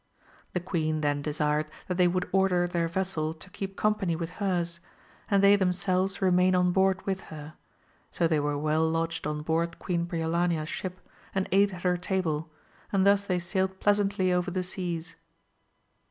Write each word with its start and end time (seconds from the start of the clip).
The 0.53 0.59
queen 0.59 1.01
then 1.01 1.21
de 1.21 1.31
sired 1.31 1.69
that 1.87 1.97
they 1.97 2.07
would 2.07 2.27
order 2.31 2.65
their 2.65 2.87
vessel 2.87 3.35
to 3.35 3.49
keep 3.51 3.75
com 3.75 3.93
pany 3.93 4.17
with 4.17 4.31
hers, 4.41 4.79
and 5.29 5.43
they 5.43 5.55
themselves 5.55 6.23
remain 6.23 6.55
on 6.55 6.71
board 6.71 7.05
with 7.05 7.21
her, 7.29 7.53
so 8.09 8.27
they 8.27 8.39
were 8.39 8.57
well 8.57 8.89
lodged 8.89 9.27
on 9.27 9.43
board 9.43 9.77
Queen 9.77 10.07
Briolania's 10.07 10.69
ship, 10.69 11.01
and 11.35 11.47
ate 11.51 11.71
at 11.71 11.83
her 11.83 11.97
table, 11.97 12.49
and 12.91 13.05
thus 13.05 13.25
they 13.27 13.37
sailed 13.37 13.79
pleasantly 13.79 14.33
over 14.33 14.49
the 14.49 14.63
seas. 14.63 15.17